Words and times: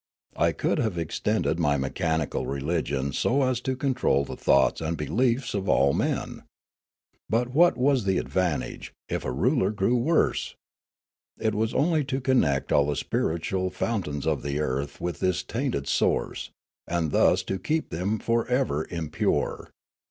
I 0.35 0.51
could 0.51 0.79
have 0.79 0.97
extended 0.97 1.59
my 1.59 1.77
mechanical 1.77 2.47
re 2.47 2.59
ligion 2.59 3.13
so 3.13 3.43
as 3.43 3.61
to 3.61 3.75
control 3.75 4.25
the 4.25 4.35
thoughts 4.35 4.81
and 4.81 4.97
beliefs 4.97 5.53
of 5.53 5.69
all 5.69 5.93
Noola 5.93 6.39
383 6.39 6.39
men. 6.39 6.43
But 7.29 7.49
what 7.49 7.77
was 7.77 8.03
the 8.03 8.17
advantage, 8.17 8.93
if 9.09 9.21
the 9.21 9.29
ruler 9.31 9.69
grew 9.69 9.95
worse? 9.95 10.55
It 11.37 11.53
was 11.53 11.75
only 11.75 12.03
to 12.05 12.19
connect 12.19 12.71
all 12.71 12.87
the 12.87 12.95
spiritual 12.95 13.69
fount 13.69 14.07
ains 14.07 14.25
of 14.25 14.41
the 14.41 14.59
earth 14.59 14.99
with 14.99 15.19
this 15.19 15.43
tainted 15.43 15.85
source, 15.87 16.49
and 16.87 17.11
thus 17.11 17.43
to 17.43 17.59
keep 17.59 17.91
them 17.91 18.17
for 18.17 18.47
ever 18.47 18.87
impure. 18.89 19.69